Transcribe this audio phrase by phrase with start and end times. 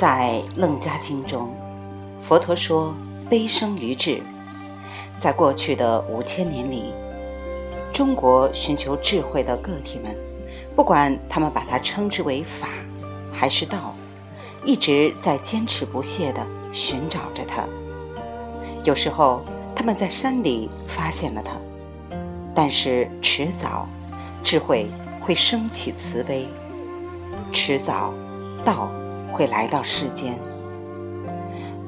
[0.00, 1.52] 在《楞伽经》中，
[2.22, 2.94] 佛陀说
[3.28, 4.22] ：“悲生于智。”
[5.18, 6.92] 在过去的五千年里，
[7.92, 10.16] 中国寻求智慧的个体们，
[10.76, 12.68] 不管他们把它称之为法
[13.32, 13.92] 还是道，
[14.64, 17.64] 一直在坚持不懈地寻找着它。
[18.84, 19.40] 有时候，
[19.74, 21.54] 他们在山里发现了它，
[22.54, 23.88] 但是迟早，
[24.44, 24.88] 智慧
[25.20, 26.46] 会升起慈悲，
[27.52, 28.14] 迟早，
[28.64, 28.88] 道。
[29.38, 30.36] 会来到世间，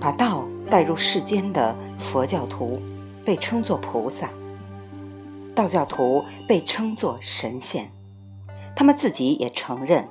[0.00, 2.80] 把道带入世间的佛教徒
[3.24, 4.30] 被称作菩萨，
[5.52, 7.90] 道教徒被称作神仙，
[8.76, 10.09] 他们自己也承认，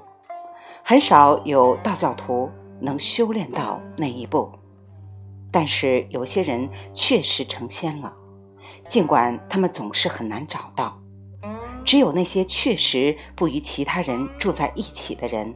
[0.83, 2.49] 很少有道教徒
[2.81, 4.51] 能修炼到那一步，
[5.49, 8.13] 但是有些人确实成仙了，
[8.85, 10.99] 尽管他们总是很难找到，
[11.85, 15.55] 只有那些确实不与其他人住在一起的人，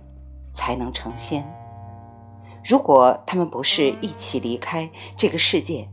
[0.53, 1.45] 才能成仙。
[2.65, 5.89] 如果他们不是一起离开这个世界，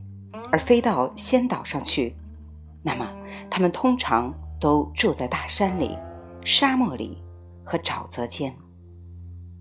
[0.52, 2.16] 而飞到仙岛上去，
[2.82, 3.10] 那么
[3.50, 5.98] 他们通常都住在大山里、
[6.44, 7.22] 沙漠里
[7.64, 8.56] 和沼泽间。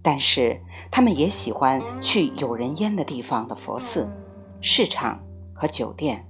[0.02, 4.10] 但是他们也喜欢去有人烟的地方的佛寺、
[4.62, 5.20] 市场
[5.54, 6.26] 和酒店。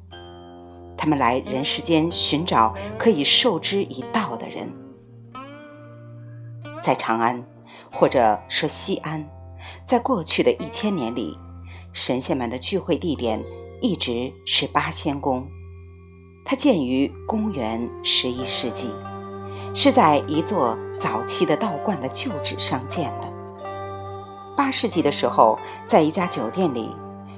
[0.98, 4.70] 他们来人世间寻找可以受之以道的人，
[6.82, 7.46] 在长安，
[7.92, 9.30] 或者说西安。
[9.86, 11.38] 在过去的一千年里，
[11.94, 13.44] 神仙们的聚会地点
[13.82, 15.48] 一直是八仙宫。
[16.46, 18.90] 它建于公元十一世纪，
[19.76, 23.30] 是在一座早期的道观的旧址上建的。
[24.58, 26.90] 八世纪的时候，在一家酒店里，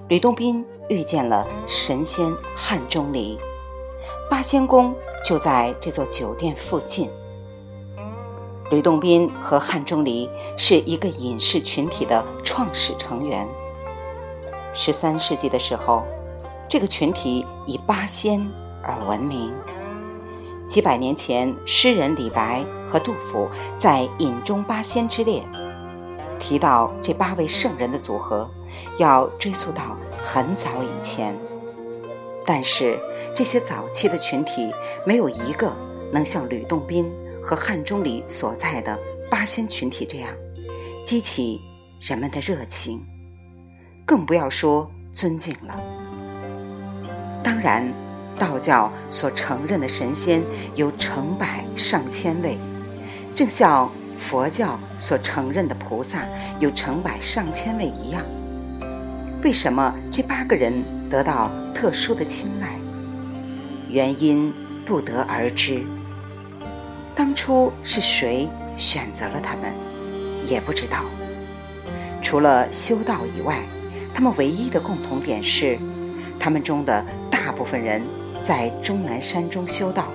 [0.07, 3.37] 吕洞宾遇见了神仙汉钟离。
[4.29, 4.95] 八仙宫
[5.25, 7.09] 就在这座酒店附近。
[8.71, 13.45] 吕洞宾和汉钟离是一个隐士群体的创始成员。
[14.73, 16.03] 十三世纪的时候，
[16.69, 18.49] 这个群体以八仙
[18.81, 19.53] 而闻名。
[20.69, 25.43] 几百年前，诗人李白和杜甫在《饮中八仙》之列
[26.39, 28.49] 提到这八位圣人的组合，
[28.97, 31.37] 要追溯到很早以前。
[32.45, 32.97] 但是，
[33.35, 34.71] 这些早期的群体
[35.05, 35.73] 没有一个
[36.13, 37.11] 能像吕洞宾。
[37.51, 38.97] 和汉钟离所在的
[39.29, 40.29] 八仙群体这样，
[41.05, 41.59] 激起
[41.99, 43.05] 人们的热情，
[44.05, 45.77] 更不要说尊敬了。
[47.43, 47.91] 当然，
[48.39, 50.41] 道教所承认的神仙
[50.75, 52.57] 有成百上千位，
[53.35, 56.23] 正像佛教所承认的菩萨
[56.57, 58.23] 有成百上千位一样。
[59.43, 62.79] 为什么这八个人得到特殊的青睐？
[63.89, 64.53] 原因
[64.85, 65.83] 不得而知。
[67.21, 69.71] 当初是谁选择了他们，
[70.43, 71.05] 也不知道。
[72.19, 73.59] 除了修道以外，
[74.11, 75.77] 他们唯一的共同点是，
[76.39, 78.01] 他们中的大部分人
[78.41, 80.11] 在终南山中修道。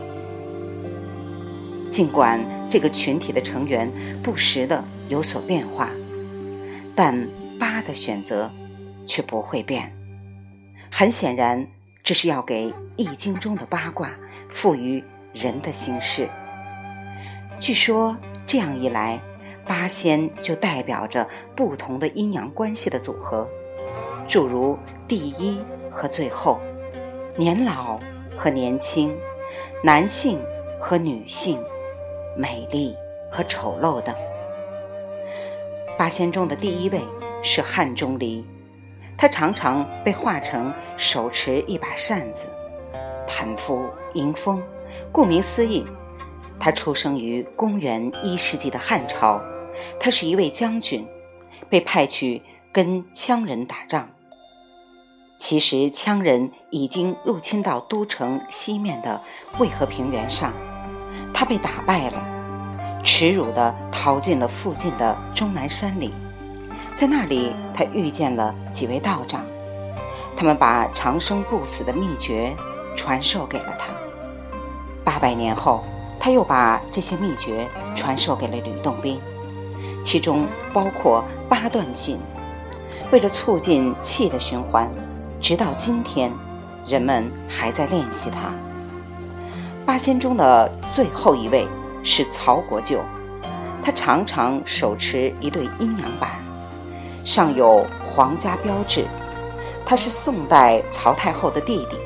[1.88, 3.88] 尽管这个群体的成员
[4.20, 5.90] 不时的有所变化，
[6.96, 8.50] 但八的选择
[9.06, 9.92] 却不会变。
[10.90, 11.68] 很显然，
[12.02, 14.10] 这是要给《易经》中的八卦
[14.48, 16.28] 赋予人的形式。
[17.58, 19.18] 据说这样一来，
[19.64, 23.48] 八仙就代表着不同的阴阳关系的组合，
[24.28, 24.78] 诸如
[25.08, 26.60] 第一和最后，
[27.34, 27.98] 年老
[28.36, 29.16] 和年轻，
[29.82, 30.38] 男性
[30.78, 31.58] 和女性，
[32.36, 32.94] 美丽
[33.32, 34.14] 和丑陋等。
[35.98, 37.00] 八仙中的第一位
[37.42, 38.46] 是汉钟离，
[39.16, 42.48] 他常常被画成手持一把扇子，
[43.26, 44.62] 弹拂迎风，
[45.10, 45.86] 顾名思义。
[46.58, 49.40] 他出生于公元一世纪的汉朝，
[50.00, 51.06] 他是一位将军，
[51.68, 54.08] 被派去跟羌人打仗。
[55.38, 59.20] 其实羌人已经入侵到都城西面的
[59.58, 60.52] 渭河平原上，
[61.34, 66.12] 他被打败了，耻辱地逃进了附近的终南山里，
[66.94, 69.44] 在那里他遇见了几位道长，
[70.34, 72.56] 他们把长生不死的秘诀
[72.96, 73.88] 传授给了他。
[75.04, 75.84] 八百年后。
[76.26, 79.20] 他又把这些秘诀传授给了吕洞宾，
[80.02, 82.18] 其中包括八段锦。
[83.12, 84.90] 为了促进气的循环，
[85.40, 86.32] 直到今天，
[86.84, 88.52] 人们还在练习它。
[89.86, 91.64] 八仙中的最后一位
[92.02, 92.98] 是曹国舅，
[93.80, 96.28] 他常常手持一对阴阳板，
[97.24, 99.04] 上有皇家标志。
[99.84, 101.96] 他是宋代曹太后的弟弟，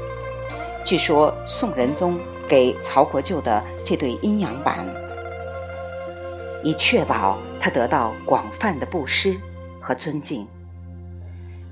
[0.84, 2.20] 据说宋仁宗。
[2.50, 4.84] 给曹国舅的这对阴阳板，
[6.64, 9.36] 以确保他得到广泛的布施
[9.80, 10.44] 和尊敬。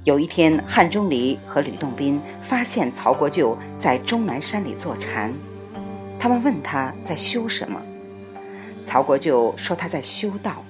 [0.04, 5.34] 有一天，汉钟离和吕洞宾发现曹国舅在终南山里坐禅，
[6.16, 7.82] 他们问他在修什么，
[8.80, 10.62] 曹国舅说他在修道。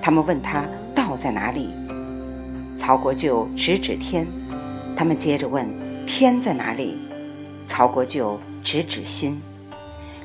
[0.00, 1.74] 他们问他道在哪里，
[2.76, 4.24] 曹国舅指指天。
[4.96, 5.68] 他们接着问
[6.06, 6.96] 天在哪里，
[7.64, 9.40] 曹国舅指指心。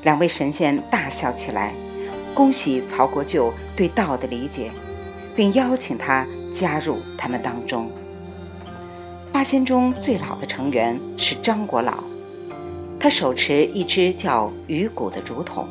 [0.02, 1.74] 两位神仙大笑起来，
[2.34, 4.70] 恭喜曹国舅对道的理解，
[5.34, 7.90] 并邀请他加入他们当中。
[9.32, 12.04] 八仙中最老的成员是张国老，
[12.98, 15.68] 他手持一只叫鱼骨的竹筒，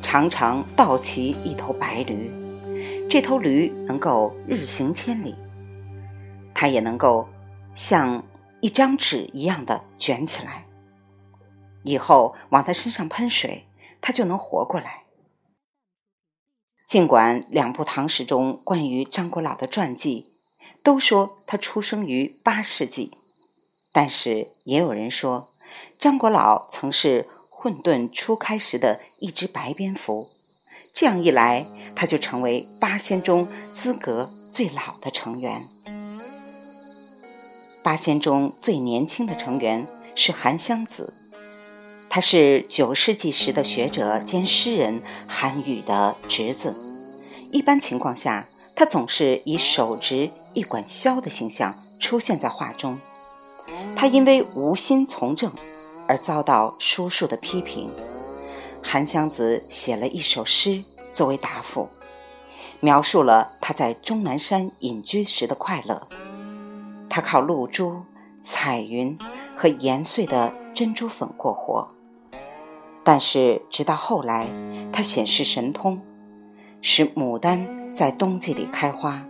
[0.00, 2.30] 常常倒骑一头白驴。
[3.08, 5.34] 这头驴能够日行千里，
[6.54, 7.26] 它也能够
[7.74, 8.22] 像
[8.60, 10.65] 一张纸一样的卷起来。
[11.86, 13.66] 以后往他身上喷水，
[14.00, 15.04] 他就能活过来。
[16.86, 20.32] 尽管两部唐史中关于张国老的传记。
[20.82, 23.10] 都说他出生于八世纪，
[23.92, 25.48] 但是也有人说，
[25.98, 30.28] 张国老曾是混沌初开时的一只白蝙蝠。
[30.94, 31.66] 这样一来，
[31.96, 35.66] 他就成为八仙中资格最老的成员。
[37.82, 41.14] 八仙中最年轻的成员是韩湘子，
[42.08, 46.74] 他是九世纪时的学者兼诗人韩愈的侄子。
[47.52, 52.98] 一般情况下，他总是以手执一管箫的形象出现在画中。
[53.94, 55.52] 他因为无心从政
[56.06, 57.90] 而遭到叔叔的批评。
[58.82, 61.88] 韩湘子写了一首诗作为答复，
[62.80, 66.06] 描述了他在终南山隐居时的快乐。
[67.10, 68.02] 他靠露珠、
[68.42, 69.18] 彩云
[69.56, 71.88] 和研碎的珍珠粉过活，
[73.06, 74.48] 但是直到后来，
[74.92, 76.00] 他显示神通，
[76.82, 77.74] 使牡丹。
[77.92, 79.26] 在冬季里开花，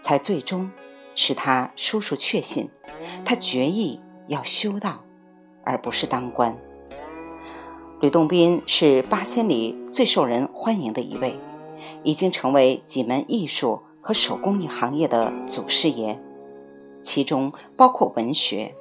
[0.00, 0.68] 才最终
[1.14, 2.68] 使他叔叔确信，
[3.24, 5.04] 他决意要修道，
[5.62, 6.58] 而不是当官。
[8.00, 11.38] 吕洞宾是八仙里最受人欢迎的一位，
[12.02, 16.18] 已经成为几门艺术和手工艺行业的祖师爷，
[17.00, 18.74] 其中包括文学。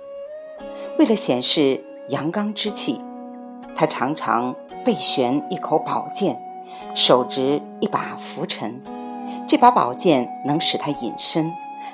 [0.98, 3.00] 为了显示阳刚之气，
[3.80, 4.54] 他常常
[4.84, 6.38] 背悬一口宝剑，
[6.94, 8.82] 手执一把拂尘。
[9.48, 11.54] 这把宝剑能使他隐身，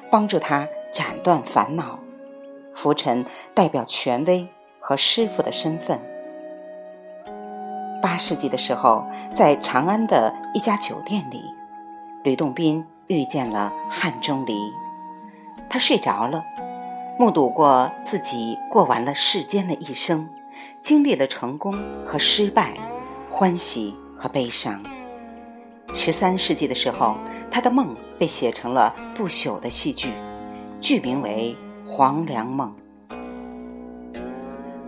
[0.10, 2.00] 帮助他斩断烦恼。
[2.74, 3.24] 拂尘
[3.54, 4.50] 代表权威
[4.80, 6.02] 和师傅的身份。
[8.02, 11.44] 八世纪的时候，在长安的一家酒店里，
[12.24, 14.58] 吕洞宾遇见了汉钟离。
[15.70, 16.44] 他睡着了，
[17.20, 20.28] 目睹过自己过完了世间的一生，
[20.86, 22.78] 经历了成功和失败，
[23.32, 24.80] 欢喜和悲伤。
[25.96, 27.18] 十三世纪的时候。
[27.50, 30.12] 他的梦被写成了不朽的戏剧，
[30.82, 31.56] 剧名为
[31.90, 32.76] 《黄粱梦》。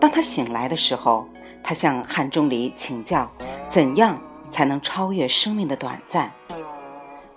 [0.02, 1.26] 当他醒来的时候，
[1.64, 3.32] 他向汉钟离请教
[3.70, 6.30] 怎样才能超越生命的短暂。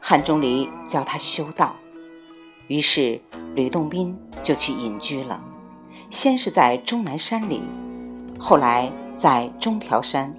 [0.01, 1.77] 汉钟离教他修道，
[2.67, 3.21] 于是
[3.55, 5.41] 吕洞宾就去隐居了。
[6.11, 7.62] 先是在终南山里，
[8.42, 10.34] 后来在中条山，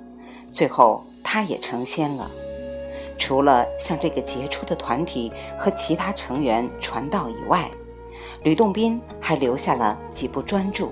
[0.51, 2.29] 最后他也成仙了。
[3.19, 7.69] 除了向这个杰出的团体和其他成员传道以外，
[8.41, 10.89] 吕洞宾还留下了几部专著，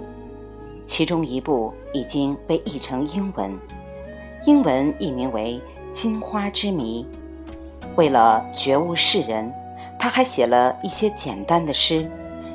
[0.85, 3.57] 其中一部已经被译成英文，
[4.45, 5.59] 英文译名为
[5.91, 7.03] 《金花之谜》。
[7.95, 9.51] 为了觉悟世人，
[9.97, 12.07] 他还写了一些简单的诗，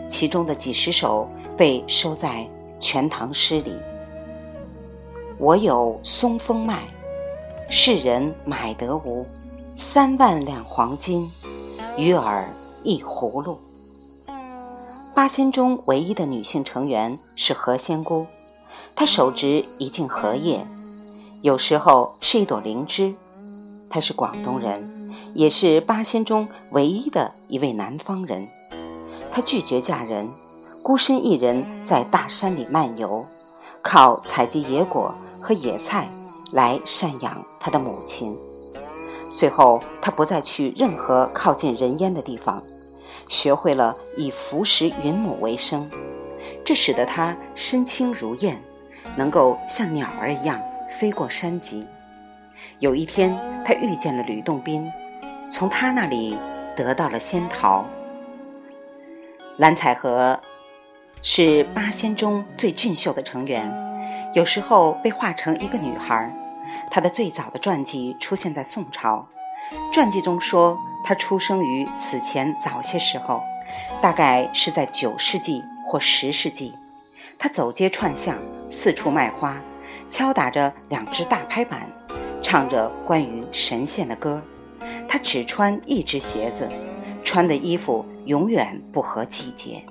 [0.09, 2.29] 其中的几十首被收在
[2.79, 3.73] 《全唐诗》里。
[5.39, 6.85] 我有松风脉，
[7.69, 9.27] 世人买得无？
[9.77, 11.29] 三万两黄金，
[11.99, 12.49] 鱼儿
[12.85, 13.59] 一葫芦。
[15.13, 18.27] 八仙中唯一的女性成员是何仙姑，
[18.95, 20.65] 她手执一茎荷叶，
[21.43, 23.13] 有时候是一朵灵芝。
[23.91, 28.47] 她是广东人，也是八仙中唯一的一位南方人。
[29.33, 30.29] 她拒绝嫁人，
[30.81, 33.27] 孤身一人在大山里漫游，
[33.83, 35.13] 靠采集野果
[35.45, 36.09] 和野菜
[36.53, 38.35] 来赡养他的母亲。
[39.31, 42.63] 最后，他不再去任何靠近人烟的地方，
[43.29, 45.91] 学会了以服食云母为生，
[46.65, 48.59] 这使得他身轻如燕，
[49.17, 50.59] 能够像鸟儿一样
[50.99, 51.87] 飞过山脊。
[52.79, 53.37] 有一天，
[53.67, 54.91] 他遇见了吕洞宾，
[55.51, 56.39] 从他那里
[56.75, 57.85] 得到了仙桃。
[59.59, 60.41] 蓝采和
[61.21, 63.71] 是八仙中最俊秀的成员，
[64.35, 66.31] 有时候被画成一个女孩。
[66.91, 69.27] 她的最早的传记出现在宋朝，
[69.93, 73.41] 传记中说她出生于此前早些时候，
[74.03, 76.73] 大概是在九世纪或十世纪，
[77.39, 78.37] 她走街串巷，
[78.69, 79.57] 四处卖花，
[80.11, 81.89] 敲打着两只大拍板，
[82.43, 84.43] 唱着关于神仙的歌。
[85.07, 86.69] 她只穿一只鞋子，
[87.23, 89.85] 穿的衣服永远不合季节。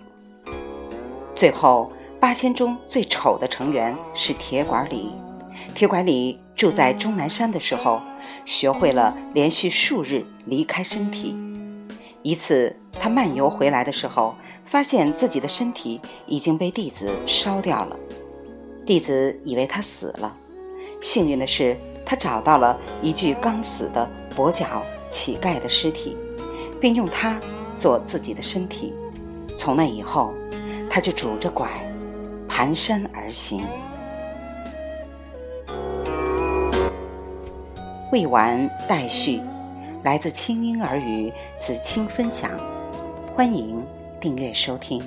[1.34, 1.92] 最后，
[2.24, 5.12] 八仙中最丑的成员是铁拐李。
[5.76, 8.02] 铁拐李住在终南山的时候，
[8.46, 11.36] 学会了连续数日离开身体。
[12.22, 18.00] 一次，他漫游回来的时候，发现自己的身体已经被弟子烧掉了。
[18.86, 20.34] 弟子以为他死了，
[21.02, 21.76] 幸运的是，
[22.06, 26.16] 他找到了一具刚死的跛脚乞丐的尸体，
[26.80, 27.38] 并用它
[27.76, 28.94] 做自己的身体。
[29.58, 30.34] 从那以后，
[30.90, 31.70] 他就拄着拐，
[32.54, 33.66] 蹒跚而行。
[38.12, 39.42] 未完待续，
[40.04, 42.52] 来自清音耳语子清分享，
[43.36, 43.84] 欢迎
[44.20, 45.02] 订阅收听。